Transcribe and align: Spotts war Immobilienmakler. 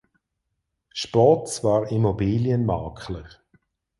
Spotts 0.95 1.63
war 1.63 1.91
Immobilienmakler. 1.91 3.29